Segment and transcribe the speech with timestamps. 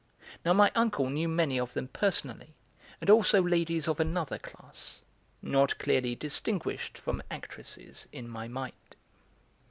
[0.43, 2.55] Now my uncle knew many of them personally,
[2.99, 5.01] and also ladies of another class,
[5.43, 8.95] not clearly distinguished from actresses in my mind.